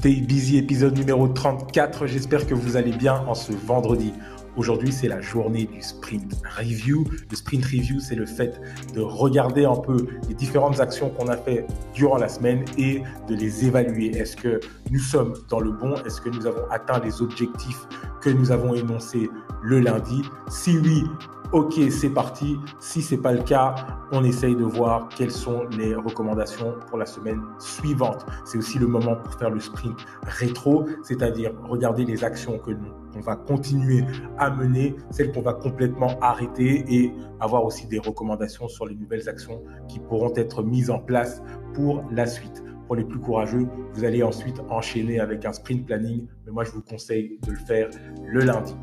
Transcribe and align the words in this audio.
Stay 0.00 0.22
Busy, 0.22 0.56
épisode 0.56 0.96
numéro 0.96 1.28
34. 1.28 2.06
J'espère 2.06 2.46
que 2.46 2.54
vous 2.54 2.78
allez 2.78 2.92
bien 2.92 3.16
en 3.26 3.34
ce 3.34 3.52
vendredi. 3.52 4.14
Aujourd'hui, 4.56 4.92
c'est 4.92 5.08
la 5.08 5.20
journée 5.20 5.66
du 5.66 5.82
sprint 5.82 6.40
review. 6.56 7.04
Le 7.30 7.36
sprint 7.36 7.66
review, 7.66 8.00
c'est 8.00 8.14
le 8.14 8.24
fait 8.24 8.62
de 8.94 9.02
regarder 9.02 9.66
un 9.66 9.76
peu 9.76 10.06
les 10.26 10.34
différentes 10.34 10.80
actions 10.80 11.10
qu'on 11.10 11.28
a 11.28 11.36
fait 11.36 11.66
durant 11.92 12.16
la 12.16 12.30
semaine 12.30 12.64
et 12.78 13.02
de 13.28 13.34
les 13.34 13.66
évaluer. 13.66 14.16
Est-ce 14.16 14.38
que 14.38 14.60
nous 14.90 15.00
sommes 15.00 15.34
dans 15.50 15.60
le 15.60 15.70
bon? 15.70 15.94
Est-ce 16.06 16.22
que 16.22 16.30
nous 16.30 16.46
avons 16.46 16.64
atteint 16.70 17.02
les 17.04 17.20
objectifs 17.20 17.86
que 18.22 18.30
nous 18.30 18.50
avons 18.50 18.72
énoncés 18.72 19.28
le 19.62 19.80
lundi? 19.80 20.22
Si 20.48 20.78
oui, 20.78 21.04
ok, 21.52 21.74
c'est 21.90 22.10
parti. 22.10 22.56
Si 22.78 23.02
c'est 23.02 23.16
pas 23.18 23.32
le 23.32 23.42
cas, 23.42 23.74
on 24.12 24.24
essaye 24.24 24.54
de 24.54 24.64
voir 24.64 25.08
quelles 25.08 25.30
sont 25.30 25.64
les 25.76 25.94
recommandations 25.94 26.74
pour 26.88 26.98
la 26.98 27.06
semaine 27.06 27.40
suivante. 27.58 28.24
C'est 28.44 28.58
aussi 28.58 28.78
le 28.78 28.86
moment 28.86 29.16
pour 29.16 29.34
faire 29.34 29.50
le 29.50 29.60
sprint 29.60 29.96
rétro, 30.22 30.86
c'est-à-dire 31.02 31.52
regarder 31.68 32.04
les 32.04 32.24
actions 32.24 32.58
que 32.58 32.70
on 33.16 33.20
va 33.20 33.34
continuer 33.34 34.04
à 34.38 34.50
mener, 34.50 34.94
celles 35.10 35.32
qu'on 35.32 35.42
va 35.42 35.54
complètement 35.54 36.18
arrêter 36.20 36.84
et 36.88 37.12
avoir 37.40 37.64
aussi 37.64 37.88
des 37.88 37.98
recommandations 37.98 38.68
sur 38.68 38.86
les 38.86 38.94
nouvelles 38.94 39.28
actions 39.28 39.62
qui 39.88 39.98
pourront 39.98 40.32
être 40.36 40.62
mises 40.62 40.90
en 40.90 41.00
place 41.00 41.42
pour 41.74 42.04
la 42.12 42.26
suite. 42.26 42.62
Pour 42.86 42.96
les 42.96 43.04
plus 43.04 43.20
courageux, 43.20 43.66
vous 43.94 44.04
allez 44.04 44.22
ensuite 44.22 44.60
enchaîner 44.68 45.20
avec 45.20 45.44
un 45.44 45.52
sprint 45.52 45.86
planning, 45.86 46.26
mais 46.46 46.52
moi 46.52 46.64
je 46.64 46.70
vous 46.70 46.82
conseille 46.82 47.38
de 47.46 47.52
le 47.52 47.58
faire 47.58 47.88
le 48.26 48.40
lundi. 48.40 48.74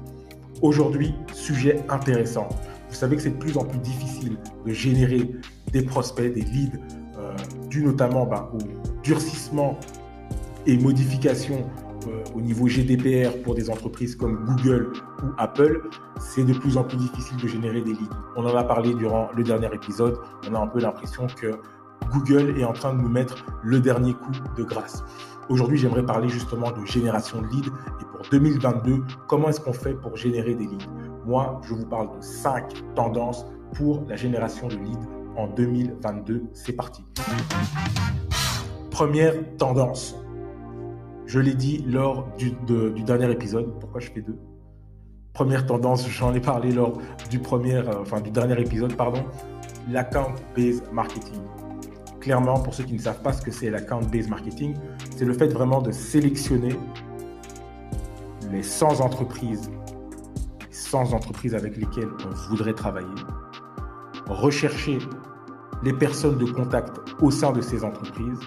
Aujourd'hui, 0.61 1.13
sujet 1.34 1.84
intéressant. 1.89 2.49
Vous 2.89 2.95
savez 2.95 3.16
que 3.16 3.21
c'est 3.21 3.31
de 3.31 3.38
plus 3.38 3.57
en 3.57 3.63
plus 3.63 3.79
difficile 3.79 4.38
de 4.66 4.73
générer 4.73 5.30
des 5.71 5.83
prospects, 5.83 6.33
des 6.33 6.41
leads, 6.41 6.80
euh, 7.20 7.35
dû 7.70 7.83
notamment 7.83 8.25
bah, 8.25 8.49
au 8.53 8.58
durcissement 9.03 9.77
et 10.66 10.77
modification 10.77 11.69
euh, 12.08 12.23
au 12.36 12.41
niveau 12.41 12.67
GDPR 12.67 13.41
pour 13.44 13.53
des 13.53 13.69
entreprises 13.69 14.16
comme 14.16 14.45
Google 14.45 14.94
ou 15.23 15.27
Apple. 15.38 15.81
C'est 16.19 16.44
de 16.44 16.53
plus 16.53 16.77
en 16.77 16.83
plus 16.83 16.97
difficile 16.97 17.38
de 17.38 17.47
générer 17.47 17.81
des 17.81 17.92
leads. 17.92 18.16
On 18.36 18.44
en 18.44 18.55
a 18.55 18.64
parlé 18.64 18.95
durant 18.95 19.30
le 19.36 19.44
dernier 19.44 19.69
épisode. 19.73 20.17
On 20.49 20.55
a 20.55 20.59
un 20.59 20.67
peu 20.67 20.80
l'impression 20.80 21.27
que 21.27 21.52
Google 22.12 22.58
est 22.58 22.64
en 22.64 22.73
train 22.73 22.94
de 22.94 23.02
nous 23.02 23.09
mettre 23.09 23.45
le 23.64 23.80
dernier 23.80 24.14
coup 24.14 24.31
de 24.58 24.64
grâce. 24.64 25.03
Aujourd'hui, 25.50 25.78
j'aimerais 25.78 26.06
parler 26.06 26.30
justement 26.30 26.72
de 26.72 26.86
génération 26.86 27.42
de 27.42 27.48
leads 27.48 27.72
et 28.02 28.06
pour 28.06 28.28
2022, 28.31 29.04
comment 29.28 29.50
est-ce 29.50 29.62
qu'on 29.62 29.73
fait 29.73 29.94
pour 29.94 30.17
générer 30.17 30.56
des 30.56 30.66
leads? 30.66 30.88
Moi, 31.26 31.62
je 31.64 31.73
vous 31.73 31.86
parle 31.86 32.17
de 32.17 32.22
cinq 32.22 32.73
tendances 32.95 33.45
pour 33.73 34.04
la 34.08 34.16
génération 34.16 34.67
de 34.67 34.76
leads 34.76 35.08
en 35.38 35.48
2022. 35.48 36.44
C'est 36.54 36.73
parti. 36.73 37.04
Première 38.92 39.34
tendance. 39.58 40.16
Je 41.26 41.39
l'ai 41.39 41.54
dit 41.54 41.84
lors 41.88 42.28
du, 42.38 42.52
dernier 43.04 43.32
épisode. 43.32 43.80
Pourquoi 43.80 44.02
je 44.02 44.09
fais 44.09 44.22
deux? 44.22 44.38
Première 45.34 45.66
tendance, 45.66 46.09
j'en 46.09 46.34
ai 46.34 46.39
parlé 46.39 46.72
lors 46.72 46.98
du, 47.30 47.39
premier, 47.39 47.76
euh, 47.76 48.20
du 48.22 48.32
dernier 48.32 48.59
épisode, 48.59 48.95
pardon. 48.95 49.23
L'account-based 49.89 50.92
marketing 50.92 51.42
clairement, 52.28 52.59
pour 52.59 52.73
ceux 52.73 52.83
qui 52.83 52.92
ne 52.92 53.00
savent 53.00 53.22
pas 53.22 53.31
ce 53.31 53.42
que 53.42 53.52
c'est 53.52 53.70
l'account-based 53.70 54.30
marketing, 54.30 54.75
c'est 55.16 55.23
le 55.23 55.31
fait 55.31 55.47
vraiment 55.47 55.81
de 55.81 55.94
sélectionner 55.94 56.78
les 58.52 58.64
100 58.64 59.00
entreprises, 59.00 59.72
100 60.70 61.14
entreprises 61.14 61.55
avec 61.55 61.78
lesquelles 61.78 62.09
on 62.30 62.36
voudrait 62.50 62.73
travailler, 62.73 63.16
rechercher 64.28 65.00
les 65.83 65.94
personnes 65.94 66.38
de 66.38 66.52
contact 66.52 67.00
au 67.22 67.31
sein 67.31 67.53
de 67.53 67.61
ces 67.61 67.86
entreprises, 67.86 68.42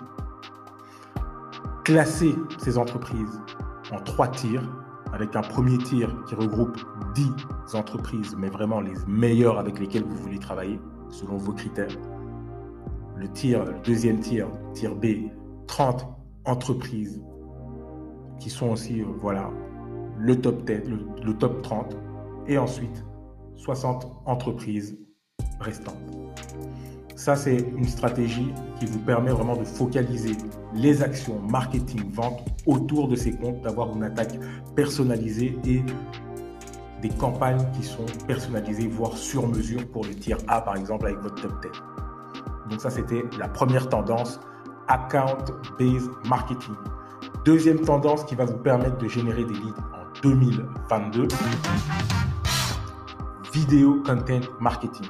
classer 1.83 2.34
ces 2.58 2.77
entreprises 2.77 3.41
en 3.92 4.01
trois 4.01 4.29
tirs, 4.29 4.68
avec 5.14 5.35
un 5.36 5.42
premier 5.42 5.79
tir 5.79 6.14
qui 6.27 6.35
regroupe 6.35 6.77
10 7.14 7.33
entreprises, 7.73 8.36
mais 8.36 8.51
vraiment 8.51 8.83
les 8.83 8.92
meilleures 9.08 9.58
avec 9.58 9.79
lesquelles 9.79 10.05
vous 10.05 10.17
voulez 10.17 10.39
travailler, 10.39 10.79
selon 11.08 11.39
vos 11.39 11.55
critères 11.55 11.97
le 13.20 13.27
le 13.27 13.83
deuxième 13.85 14.19
tir, 14.20 14.48
tir 14.73 14.95
B, 14.95 15.29
30 15.67 16.07
entreprises 16.47 17.23
qui 18.39 18.48
sont 18.48 18.70
aussi, 18.70 19.03
euh, 19.03 19.07
voilà, 19.19 19.51
le 20.19 20.41
top 20.41 20.64
10, 20.64 20.91
le, 21.23 21.35
top 21.35 21.61
30, 21.63 21.97
et 22.47 22.57
ensuite 22.57 23.05
60 23.57 24.07
entreprises 24.25 24.98
restantes. 25.61 25.97
Ça, 27.14 27.36
c'est 27.36 27.59
une 27.77 27.86
stratégie 27.86 28.51
qui 28.79 28.86
vous 28.86 28.98
permet 29.01 29.30
vraiment 29.30 29.57
de 29.57 29.64
focaliser 29.64 30.33
les 30.75 31.03
actions 31.03 31.39
marketing, 31.41 32.11
vente 32.13 32.41
autour 32.64 33.09
de 33.09 33.17
ces 33.17 33.33
comptes, 33.33 33.61
d'avoir 33.61 33.95
une 33.95 34.03
attaque 34.03 34.39
personnalisée 34.75 35.59
et 35.67 35.83
des 37.03 37.11
campagnes 37.11 37.67
qui 37.75 37.83
sont 37.83 38.07
personnalisées, 38.27 38.89
voire 38.89 39.14
sur 39.17 39.47
mesure 39.47 39.86
pour 39.89 40.05
le 40.07 40.14
tir 40.14 40.39
A, 40.48 40.63
par 40.63 40.77
exemple, 40.77 41.07
avec 41.07 41.19
votre 41.19 41.42
top 41.42 41.53
10. 41.63 41.99
Donc 42.70 42.81
ça, 42.81 42.91
c'était 42.91 43.25
la 43.39 43.48
première 43.48 43.89
tendance, 43.89 44.41
account-based 44.89 46.11
marketing. 46.29 46.75
Deuxième 47.45 47.81
tendance 47.81 48.25
qui 48.25 48.35
va 48.35 48.45
vous 48.45 48.58
permettre 48.58 48.98
de 48.98 49.08
générer 49.08 49.45
des 49.45 49.55
leads 49.55 49.81
en 49.92 50.20
2022, 50.23 51.29
vidéo 53.53 54.03
content 54.05 54.41
marketing. 54.61 55.07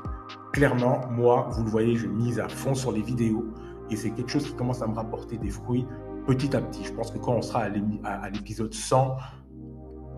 Clairement, 0.52 1.02
moi, 1.10 1.48
vous 1.52 1.64
le 1.64 1.70
voyez, 1.70 1.96
je 1.96 2.06
mise 2.06 2.40
à 2.40 2.48
fond 2.48 2.74
sur 2.74 2.92
les 2.92 3.02
vidéos 3.02 3.44
et 3.90 3.96
c'est 3.96 4.10
quelque 4.10 4.30
chose 4.30 4.44
qui 4.44 4.54
commence 4.54 4.82
à 4.82 4.86
me 4.86 4.94
rapporter 4.94 5.36
des 5.36 5.50
fruits 5.50 5.86
petit 6.26 6.54
à 6.56 6.60
petit. 6.60 6.84
Je 6.84 6.92
pense 6.92 7.10
que 7.10 7.18
quand 7.18 7.34
on 7.34 7.42
sera 7.42 7.64
à 8.04 8.30
l'épisode 8.30 8.72
100, 8.72 9.16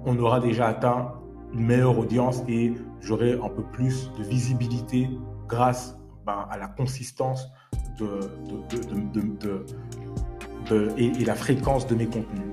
on 0.04 0.18
aura 0.18 0.40
déjà 0.40 0.68
atteint 0.68 1.12
une 1.52 1.66
meilleure 1.66 1.98
audience 1.98 2.42
et 2.48 2.74
j'aurai 3.00 3.34
un 3.34 3.48
peu 3.48 3.62
plus 3.72 4.10
de 4.18 4.22
visibilité 4.22 5.10
grâce 5.48 5.96
ben, 6.24 6.46
à 6.50 6.58
la 6.58 6.68
consistance 6.68 7.48
et, 10.98 11.24
la 11.24 11.34
fréquence 11.34 11.86
de 11.86 11.94
mes 11.94 12.06
contenus. 12.06 12.52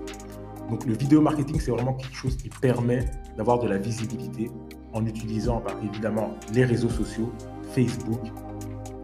Donc 0.69 0.85
le 0.85 0.93
vidéo 0.93 1.21
marketing, 1.21 1.59
c'est 1.59 1.71
vraiment 1.71 1.93
quelque 1.93 2.15
chose 2.15 2.37
qui 2.37 2.49
permet 2.49 3.05
d'avoir 3.37 3.59
de 3.59 3.67
la 3.67 3.77
visibilité 3.77 4.51
en 4.93 5.05
utilisant 5.05 5.61
ben, 5.65 5.73
évidemment 5.83 6.35
les 6.53 6.65
réseaux 6.65 6.89
sociaux, 6.89 7.31
Facebook, 7.73 8.21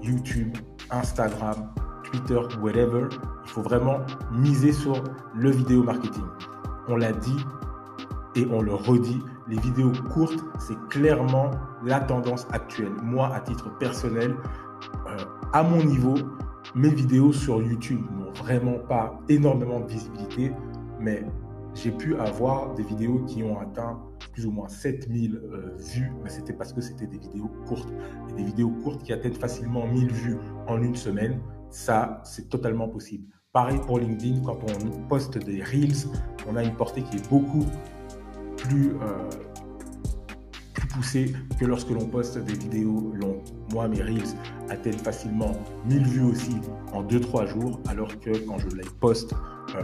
YouTube, 0.01 0.55
Instagram, 0.91 1.73
Twitter, 2.03 2.39
whatever. 2.61 3.07
Il 3.45 3.49
faut 3.49 3.61
vraiment 3.61 3.99
miser 4.31 4.71
sur 4.71 5.03
le 5.35 5.51
vidéo 5.51 5.83
marketing. 5.83 6.23
On 6.87 6.95
l'a 6.97 7.11
dit, 7.13 7.37
et 8.35 8.45
on 8.51 8.61
le 8.61 8.73
redit, 8.73 9.19
les 9.47 9.59
vidéos 9.59 9.91
courtes, 10.11 10.43
c'est 10.59 10.77
clairement 10.89 11.51
la 11.83 11.99
tendance 11.99 12.47
actuelle. 12.51 12.93
Moi, 13.03 13.33
à 13.33 13.39
titre 13.39 13.77
personnel, 13.77 14.35
euh, 15.07 15.17
à 15.53 15.63
mon 15.63 15.83
niveau, 15.83 16.15
mes 16.73 16.89
vidéos 16.89 17.31
sur 17.31 17.61
YouTube 17.61 18.01
n'ont 18.17 18.31
vraiment 18.31 18.79
pas 18.79 19.19
énormément 19.29 19.79
de 19.81 19.87
visibilité, 19.87 20.51
mais 20.99 21.25
j'ai 21.75 21.91
pu 21.91 22.15
avoir 22.15 22.73
des 22.73 22.83
vidéos 22.83 23.19
qui 23.27 23.43
ont 23.43 23.59
atteint 23.59 23.99
plus 24.31 24.45
ou 24.45 24.51
moins 24.51 24.67
7000 24.67 25.35
euh, 25.35 25.75
vues, 25.77 26.11
mais 26.23 26.29
c'était 26.29 26.53
parce 26.53 26.73
que 26.73 26.81
c'était 26.81 27.07
des 27.07 27.17
vidéos 27.17 27.51
courtes. 27.67 27.89
Des 28.35 28.43
vidéos 28.43 28.71
courtes 28.83 29.03
qui 29.03 29.13
atteignent 29.13 29.33
facilement 29.33 29.85
1000 29.85 30.11
vues 30.11 30.37
en 30.67 30.81
une 30.81 30.95
semaine, 30.95 31.39
ça, 31.69 32.21
c'est 32.23 32.49
totalement 32.49 32.87
possible. 32.87 33.27
Pareil 33.51 33.79
pour 33.85 33.99
LinkedIn, 33.99 34.41
quand 34.43 34.57
on 34.63 35.07
poste 35.07 35.37
des 35.37 35.61
Reels, 35.63 36.09
on 36.47 36.55
a 36.55 36.63
une 36.63 36.75
portée 36.75 37.03
qui 37.03 37.17
est 37.17 37.29
beaucoup 37.29 37.65
plus, 38.67 38.91
euh, 39.01 39.29
plus 40.73 40.87
poussée 40.87 41.33
que 41.59 41.65
lorsque 41.65 41.89
l'on 41.89 42.07
poste 42.07 42.37
des 42.37 42.53
vidéos 42.53 43.13
longues. 43.15 43.43
Moi, 43.71 43.87
mes 43.87 44.01
Reels 44.01 44.35
atteignent 44.69 44.99
facilement 44.99 45.53
1000 45.85 46.05
vues 46.05 46.23
aussi 46.23 46.57
en 46.93 47.03
2-3 47.03 47.47
jours, 47.47 47.79
alors 47.87 48.07
que 48.19 48.31
quand 48.45 48.57
je 48.57 48.75
les 48.75 48.85
poste 48.99 49.33
euh, 49.75 49.81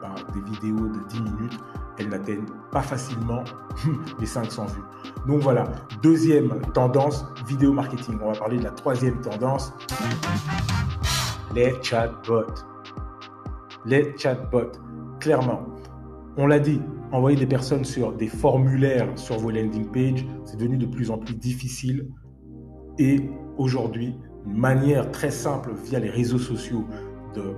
ben, 0.00 0.14
des 0.34 0.50
vidéos 0.50 0.88
de 0.88 1.00
10 1.08 1.20
minutes, 1.20 1.58
elles 1.98 2.08
n'atteignent 2.08 2.46
pas 2.72 2.82
facilement 2.82 3.44
les 4.20 4.26
500 4.26 4.66
vues. 4.66 4.82
Donc 5.26 5.42
voilà, 5.42 5.64
deuxième 6.02 6.60
tendance, 6.72 7.24
vidéo 7.46 7.72
marketing. 7.72 8.18
On 8.22 8.32
va 8.32 8.38
parler 8.38 8.58
de 8.58 8.64
la 8.64 8.70
troisième 8.70 9.20
tendance, 9.20 9.72
les 11.54 11.74
chatbots. 11.82 12.44
Les 13.84 14.14
chatbots, 14.18 14.72
clairement. 15.20 15.64
On 16.36 16.46
l'a 16.46 16.58
dit, 16.58 16.82
envoyer 17.12 17.36
des 17.36 17.46
personnes 17.46 17.84
sur 17.84 18.12
des 18.12 18.28
formulaires 18.28 19.08
sur 19.16 19.38
vos 19.38 19.50
landing 19.50 19.86
pages, 19.90 20.26
c'est 20.44 20.56
devenu 20.56 20.76
de 20.76 20.86
plus 20.86 21.10
en 21.10 21.18
plus 21.18 21.34
difficile. 21.34 22.08
Et 22.98 23.20
aujourd'hui, 23.58 24.16
une 24.46 24.56
manière 24.56 25.10
très 25.10 25.30
simple 25.30 25.72
via 25.84 25.98
les 25.98 26.10
réseaux 26.10 26.38
sociaux 26.38 26.84
de 27.34 27.54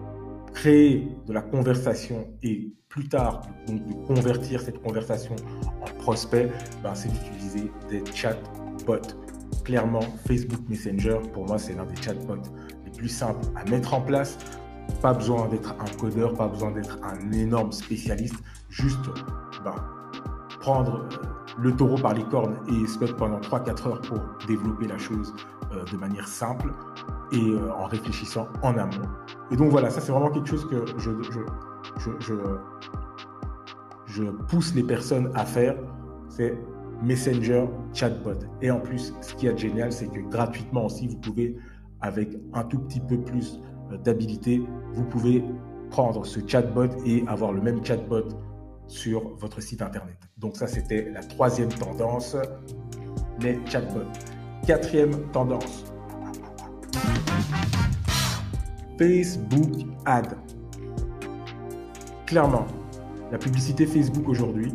créer 0.53 1.09
de 1.27 1.33
la 1.33 1.43
conversation 1.43 2.29
et 2.43 2.73
plus 2.89 3.09
tard 3.09 3.43
de 3.67 4.07
convertir 4.07 4.61
cette 4.61 4.81
conversation 4.83 5.37
en 5.83 5.99
prospect, 5.99 6.51
ben, 6.83 6.95
c'est 6.95 7.09
d'utiliser 7.09 7.71
des 7.91 8.03
chatbots. 8.13 9.15
Clairement, 9.65 10.01
Facebook 10.27 10.61
Messenger, 10.69 11.19
pour 11.33 11.47
moi, 11.47 11.59
c'est 11.59 11.75
l'un 11.75 11.85
des 11.85 12.01
chatbots 12.01 12.43
les 12.85 12.91
plus 12.91 13.09
simples 13.09 13.47
à 13.55 13.69
mettre 13.71 13.93
en 13.93 14.01
place 14.01 14.39
Pas 15.03 15.15
besoin 15.15 15.49
d'être 15.49 15.75
un 15.79 15.97
codeur, 15.99 16.35
pas 16.35 16.49
besoin 16.49 16.73
d'être 16.73 16.99
un 17.03 17.33
énorme 17.33 17.73
spécialiste. 17.73 18.37
Juste 18.69 19.07
ben, 19.65 19.75
prendre 20.61 20.97
euh, 20.97 21.09
le 21.59 21.75
taureau 21.75 21.97
par 21.97 22.15
les 22.15 22.25
cornes 22.25 22.57
et 22.69 22.87
se 22.87 22.99
mettre 22.99 23.17
pendant 23.17 23.41
3-4 23.41 23.89
heures 23.89 24.01
pour 24.01 24.21
développer 24.47 24.87
la 24.87 24.99
chose 24.99 25.35
euh, 25.73 25.85
de 25.85 25.97
manière 25.97 26.27
simple 26.27 26.73
et 27.33 27.39
euh, 27.39 27.73
en 27.73 27.87
réfléchissant 27.87 28.49
en 28.63 28.77
amont. 28.77 29.09
Et 29.51 29.57
donc 29.57 29.71
voilà, 29.71 29.91
ça 29.91 30.01
c'est 30.01 30.13
vraiment 30.13 30.31
quelque 30.31 30.49
chose 30.49 30.67
que 30.69 30.85
je, 30.99 31.11
je, 34.07 34.23
pousse 34.49 34.75
les 34.75 34.83
personnes 34.83 35.31
à 35.35 35.45
faire, 35.45 35.77
c'est 36.29 36.59
Messenger 37.03 37.67
Chatbot. 37.93 38.39
Et 38.61 38.71
en 38.71 38.81
plus, 38.81 39.15
ce 39.21 39.35
qui 39.35 39.47
est 39.47 39.57
génial, 39.57 39.93
c'est 39.93 40.09
que 40.09 40.21
gratuitement 40.31 40.87
aussi, 40.87 41.07
vous 41.07 41.19
pouvez, 41.19 41.57
avec 42.01 42.37
un 42.55 42.65
tout 42.65 42.81
petit 42.81 43.01
peu 43.01 43.21
plus 43.21 43.61
d'habilité, 43.97 44.63
vous 44.93 45.05
pouvez 45.05 45.45
prendre 45.91 46.25
ce 46.27 46.41
chatbot 46.47 46.89
et 47.05 47.25
avoir 47.27 47.53
le 47.53 47.61
même 47.61 47.85
chatbot 47.85 48.29
sur 48.87 49.37
votre 49.37 49.61
site 49.61 49.83
internet. 49.83 50.17
Donc 50.39 50.57
ça, 50.57 50.67
c'était 50.67 51.11
la 51.11 51.23
troisième 51.23 51.69
tendance, 51.69 52.37
les 53.41 53.59
chatbots. 53.67 54.07
Quatrième 54.67 55.31
tendance, 55.33 55.85
Facebook 58.99 59.87
Ad. 60.05 60.37
Clairement, 62.27 62.67
la 63.31 63.39
publicité 63.39 63.87
Facebook 63.87 64.29
aujourd'hui, 64.29 64.73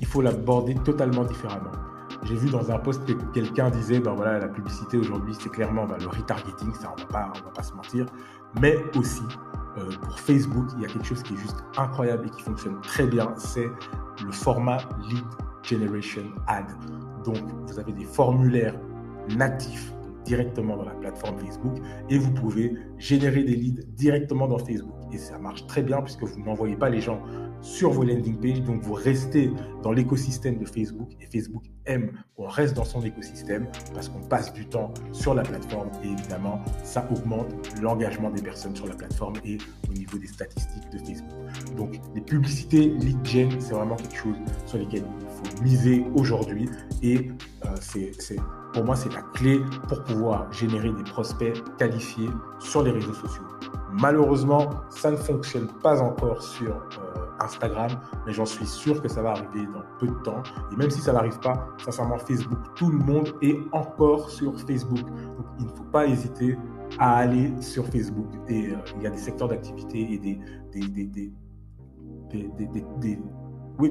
il 0.00 0.06
faut 0.06 0.20
l'aborder 0.20 0.74
totalement 0.84 1.24
différemment. 1.24 1.89
J'ai 2.22 2.36
vu 2.36 2.50
dans 2.50 2.70
un 2.70 2.78
post 2.78 3.04
que 3.06 3.12
quelqu'un 3.32 3.70
disait, 3.70 3.98
ben 3.98 4.12
voilà, 4.12 4.38
la 4.38 4.48
publicité 4.48 4.98
aujourd'hui, 4.98 5.34
c'est 5.38 5.48
clairement 5.48 5.86
ben, 5.86 5.96
le 5.98 6.08
retargeting, 6.08 6.74
ça 6.74 6.92
on 6.96 7.00
va 7.00 7.06
pas, 7.06 7.32
on 7.34 7.44
va 7.44 7.50
pas 7.50 7.62
se 7.62 7.72
mentir, 7.74 8.06
mais 8.60 8.76
aussi 8.96 9.22
euh, 9.78 9.90
pour 10.02 10.18
Facebook, 10.18 10.66
il 10.76 10.82
y 10.82 10.84
a 10.84 10.88
quelque 10.88 11.06
chose 11.06 11.22
qui 11.22 11.34
est 11.34 11.38
juste 11.38 11.56
incroyable 11.76 12.26
et 12.26 12.30
qui 12.30 12.42
fonctionne 12.42 12.80
très 12.82 13.06
bien, 13.06 13.32
c'est 13.36 13.70
le 14.24 14.32
format 14.32 14.78
Lead 15.08 15.24
Generation 15.62 16.24
Ad. 16.46 16.66
Donc, 17.24 17.38
vous 17.66 17.78
avez 17.78 17.92
des 17.92 18.04
formulaires 18.04 18.74
natifs 19.36 19.92
directement 20.24 20.76
dans 20.76 20.84
la 20.84 20.94
plateforme 20.94 21.38
Facebook 21.38 21.78
et 22.08 22.18
vous 22.18 22.32
pouvez 22.32 22.74
générer 22.98 23.44
des 23.44 23.56
leads 23.56 23.82
directement 23.96 24.46
dans 24.46 24.58
Facebook. 24.58 24.99
Et 25.12 25.18
ça 25.18 25.38
marche 25.38 25.66
très 25.66 25.82
bien 25.82 26.00
puisque 26.02 26.22
vous 26.22 26.40
n'envoyez 26.40 26.76
pas 26.76 26.88
les 26.88 27.00
gens 27.00 27.20
sur 27.62 27.90
vos 27.90 28.04
landing 28.04 28.36
pages, 28.36 28.62
donc 28.62 28.82
vous 28.82 28.94
restez 28.94 29.50
dans 29.82 29.92
l'écosystème 29.92 30.58
de 30.58 30.64
Facebook 30.64 31.10
et 31.20 31.26
Facebook 31.26 31.64
aime 31.84 32.12
qu'on 32.36 32.46
reste 32.46 32.74
dans 32.74 32.84
son 32.84 33.02
écosystème 33.02 33.66
parce 33.92 34.08
qu'on 34.08 34.20
passe 34.20 34.52
du 34.52 34.66
temps 34.66 34.94
sur 35.12 35.34
la 35.34 35.42
plateforme 35.42 35.90
et 36.02 36.08
évidemment 36.08 36.62
ça 36.82 37.06
augmente 37.10 37.52
l'engagement 37.82 38.30
des 38.30 38.42
personnes 38.42 38.74
sur 38.74 38.86
la 38.86 38.94
plateforme 38.94 39.34
et 39.44 39.58
au 39.90 39.92
niveau 39.92 40.16
des 40.16 40.26
statistiques 40.26 40.90
de 40.90 40.98
Facebook. 40.98 41.76
Donc 41.76 42.00
les 42.14 42.22
publicités 42.22 42.86
lead 42.86 43.24
gen, 43.24 43.50
c'est 43.60 43.74
vraiment 43.74 43.96
quelque 43.96 44.16
chose 44.16 44.36
sur 44.66 44.78
lesquels 44.78 45.04
il 45.20 45.50
faut 45.50 45.62
miser 45.62 46.06
aujourd'hui 46.14 46.68
et 47.02 47.30
euh, 47.66 47.74
c'est 47.80 48.36
pour 48.72 48.84
moi, 48.84 48.94
c'est 48.94 49.12
la 49.12 49.22
clé 49.22 49.60
pour 49.88 50.02
pouvoir 50.04 50.52
générer 50.52 50.92
des 50.92 51.02
prospects 51.02 51.54
qualifiés 51.76 52.28
sur 52.60 52.82
les 52.82 52.92
réseaux 52.92 53.14
sociaux. 53.14 53.42
Malheureusement, 53.92 54.70
ça 54.88 55.10
ne 55.10 55.16
fonctionne 55.16 55.66
pas 55.82 56.00
encore 56.00 56.42
sur 56.42 56.70
euh, 56.70 57.20
Instagram, 57.40 57.90
mais 58.26 58.32
j'en 58.32 58.46
suis 58.46 58.66
sûr 58.66 59.02
que 59.02 59.08
ça 59.08 59.22
va 59.22 59.30
arriver 59.30 59.66
dans 59.72 59.82
peu 59.98 60.06
de 60.06 60.22
temps. 60.22 60.42
Et 60.72 60.76
même 60.76 60.90
si 60.90 61.00
ça 61.00 61.12
n'arrive 61.12 61.38
pas, 61.40 61.68
sincèrement, 61.78 62.18
Facebook, 62.18 62.58
tout 62.76 62.90
le 62.90 62.98
monde 62.98 63.34
est 63.42 63.56
encore 63.72 64.30
sur 64.30 64.58
Facebook. 64.60 65.00
Donc, 65.00 65.46
il 65.58 65.66
ne 65.66 65.70
faut 65.70 65.84
pas 65.84 66.06
hésiter 66.06 66.56
à 66.98 67.16
aller 67.16 67.52
sur 67.60 67.86
Facebook. 67.86 68.28
Et 68.48 68.70
euh, 68.70 68.76
il 68.96 69.02
y 69.02 69.06
a 69.06 69.10
des 69.10 69.18
secteurs 69.18 69.48
d'activité 69.48 70.12
et 70.12 70.18
des, 70.18 70.38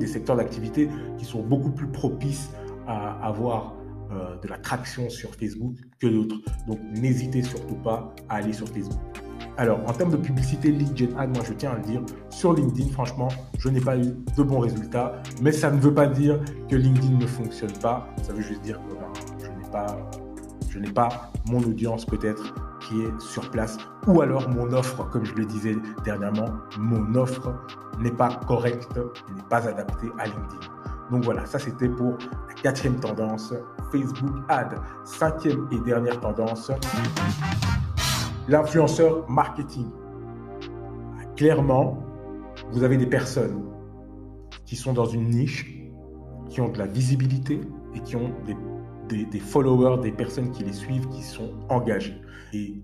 secteurs 0.07 0.38
d'activité 0.38 0.90
qui 1.18 1.25
sont 1.25 1.44
beaucoup 1.44 1.72
plus 1.72 1.88
propices 1.88 2.51
à 2.88 3.25
avoir 3.25 3.75
euh, 4.12 4.38
de 4.38 4.48
la 4.48 4.57
traction 4.57 5.10
sur 5.10 5.36
Facebook 5.36 5.75
que 6.00 6.07
d'autres. 6.07 6.38
Donc 6.68 6.80
n'hésitez 6.96 7.44
surtout 7.44 7.75
pas 7.75 8.13
à 8.30 8.36
aller 8.36 8.54
sur 8.54 8.68
Facebook. 8.68 9.00
Alors, 9.57 9.80
en 9.88 9.94
termes 9.94 10.12
de 10.12 10.18
publicité 10.18 10.75
gen 10.95 11.09
ad, 11.18 11.36
moi 11.36 11.44
je 11.45 11.53
tiens 11.53 11.71
à 11.71 11.75
le 11.75 11.81
dire, 11.81 12.01
sur 12.30 12.53
LinkedIn, 12.53 12.91
franchement, 12.91 13.27
je 13.57 13.69
n'ai 13.69 13.81
pas 13.81 13.97
eu 13.97 14.15
de 14.38 14.44
bons 14.44 14.59
résultats, 14.59 15.21
mais 15.41 15.51
ça 15.51 15.69
ne 15.71 15.80
veut 15.80 15.94
pas 15.94 16.07
dire 16.07 16.39
que 16.69 16.75
LinkedIn 16.75 17.18
ne 17.18 17.27
fonctionne 17.27 17.74
pas. 17.81 18.07
Ça 18.24 18.33
veut 18.33 18.41
juste 18.41 18.62
dire 18.62 18.80
que 18.88 18.94
ben, 18.94 19.12
je 19.39 19.47
n'ai 19.47 19.69
pas, 19.71 19.97
je 20.69 20.80
n'ai 20.80 20.91
pas 20.91 21.31
mon 21.50 21.59
audience 21.59 22.06
peut-être 22.06 22.53
qui 22.81 23.01
est 23.01 23.19
sur 23.19 23.50
place, 23.51 23.77
ou 24.07 24.21
alors 24.21 24.50
mon 24.50 24.71
offre, 24.71 25.07
comme 25.09 25.25
je 25.25 25.36
le 25.36 25.45
disais 25.45 25.75
dernièrement, 26.03 26.50
mon 26.80 27.15
offre 27.15 27.53
n'est 28.00 28.12
pas 28.12 28.30
correcte, 28.47 28.97
n'est 28.97 29.44
pas 29.50 29.68
adaptée 29.68 30.07
à 30.18 30.25
LinkedIn. 30.25 30.80
Donc 31.12 31.24
voilà, 31.24 31.45
ça 31.45 31.59
c'était 31.59 31.89
pour 31.89 32.18
la 32.47 32.53
quatrième 32.53 33.00
tendance, 33.00 33.53
Facebook 33.91 34.30
Ad. 34.47 34.80
Cinquième 35.03 35.68
et 35.71 35.80
dernière 35.80 36.19
tendance, 36.19 36.71
l'influenceur 38.50 39.30
marketing. 39.30 39.86
Clairement, 41.36 42.04
vous 42.72 42.84
avez 42.84 42.98
des 42.98 43.06
personnes 43.06 43.63
qui 44.66 44.75
sont 44.75 44.92
dans 44.92 45.06
une 45.06 45.30
niche, 45.30 45.84
qui 46.50 46.60
ont 46.60 46.69
de 46.69 46.80
la 46.80 46.88
visibilité 46.88 47.62
et 47.94 48.00
qui 48.01 48.16
ont 48.16 48.31
des, 49.10 49.40
followers, 49.40 50.01
des 50.01 50.12
personnes 50.12 50.51
qui 50.51 50.63
les 50.63 50.74
suivent, 50.74 51.07
qui 51.10 51.22
sont 51.22 51.54
engagées. 51.69 52.19
Et 52.51 52.81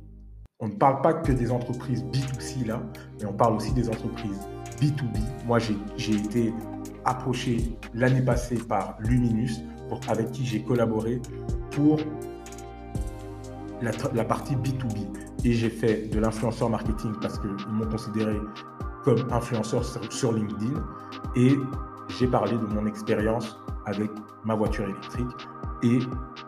on 0.60 0.68
ne 0.68 0.74
parle 0.74 1.02
pas 1.02 1.14
que 1.14 1.32
des 1.32 1.52
entreprises 1.52 2.04
B2C 2.06 2.68
là, 2.68 2.82
mais 3.20 3.26
on 3.26 3.34
parle 3.34 3.56
aussi 3.56 3.74
des 3.74 3.90
entreprises 3.90 4.48
B2B. 4.80 5.20
Moi, 5.48 5.58
j'ai 5.98 6.16
été 6.16 6.54
approché 7.06 7.76
l'année 7.94 8.22
passée 8.22 8.58
par 8.58 8.98
Luminus, 9.00 9.62
avec 10.08 10.32
qui 10.32 10.46
j'ai 10.46 10.62
collaboré 10.62 11.22
pour 11.72 12.00
la, 13.82 14.26
partie 14.26 14.56
B2B. 14.56 15.08
Et 15.45 15.53
j'ai 15.53 15.69
fait 15.69 16.09
de 16.12 16.19
l'influenceur 16.19 16.71
marketing 16.71 17.12
parce 17.21 17.38
qu'ils 17.38 17.56
m'ont 17.71 17.86
considéré 17.86 18.36
comme 19.03 19.19
influenceur 19.31 19.86
sur, 20.09 20.33
LinkedIn. 20.33 20.74
Et 21.36 21.56
j'ai 22.09 22.25
parlé 22.25 22.53
de 22.53 22.65
mon 22.65 22.88
expérience 22.88 23.56
avec 23.86 24.09
ma 24.44 24.56
voiture 24.56 24.86
électrique. 24.86 25.47
Et 25.83 26.00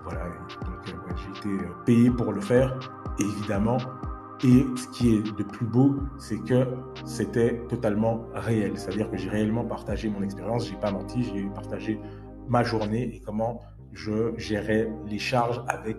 voilà, 0.03 0.25
euh, 0.25 1.13
j'ai 1.15 1.39
été 1.39 1.63
euh, 1.63 1.69
payé 1.85 2.09
pour 2.09 2.33
le 2.33 2.41
faire. 2.41 2.75
évidemment, 3.19 3.77
et 4.43 4.65
ce 4.75 4.87
qui 4.87 5.15
est 5.15 5.21
de 5.21 5.43
plus 5.43 5.67
beau, 5.67 5.97
c'est 6.17 6.39
que 6.43 6.65
c'était 7.05 7.61
totalement 7.69 8.25
réel. 8.33 8.71
C'est-à-dire 8.79 9.11
que 9.11 9.17
j'ai 9.17 9.29
réellement 9.29 9.65
partagé 9.65 10.09
mon 10.09 10.23
expérience, 10.23 10.67
j'ai 10.67 10.75
pas 10.75 10.91
menti, 10.91 11.23
j'ai 11.23 11.43
partagé 11.53 11.99
ma 12.47 12.63
journée 12.63 13.15
et 13.15 13.19
comment 13.19 13.61
je 13.93 14.35
gérais 14.37 14.91
les 15.05 15.19
charges 15.19 15.61
avec 15.67 15.97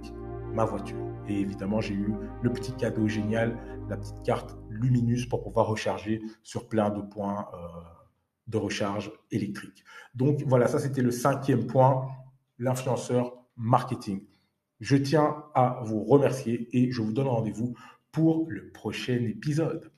ma 0.53 0.65
voiture. 0.65 0.99
Et 1.29 1.41
évidemment, 1.41 1.81
j'ai 1.81 1.95
eu 1.95 2.15
le 2.43 2.53
petit 2.53 2.73
cadeau 2.73 3.07
génial, 3.07 3.59
la 3.89 3.97
petite 3.97 4.23
carte 4.23 4.57
Luminus 4.71 5.27
pour 5.27 5.43
pouvoir 5.43 5.67
recharger 5.67 6.23
sur 6.43 6.69
plein 6.69 6.91
de 6.91 7.03
points 7.03 7.49
euh, 7.55 7.59
de 8.47 8.57
recharge 8.57 9.13
électrique. 9.31 9.85
Donc 10.15 10.43
voilà, 10.47 10.69
ça 10.69 10.79
c'était 10.79 11.03
le 11.03 11.11
cinquième 11.11 11.67
point, 11.67 12.09
l'influenceur 12.59 13.35
marketing. 13.57 14.25
Je 14.81 14.97
tiens 14.97 15.45
à 15.55 15.81
vous 15.85 16.05
remercier 16.05 16.69
et 16.73 16.91
je 16.91 17.03
vous 17.03 17.13
donne 17.13 17.29
rendez-vous 17.29 17.75
pour 18.13 18.47
le 18.49 18.71
prochain 18.71 19.25
épisode. 19.25 19.91